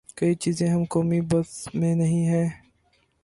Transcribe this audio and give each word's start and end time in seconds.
کئی 0.17 0.33
چیزیں 0.35 0.67
ہمارے 0.69 0.85
قومی 0.89 1.19
بس 1.21 1.49
میں 1.73 1.93
نہیں 1.95 2.25
ہیں۔ 2.25 2.47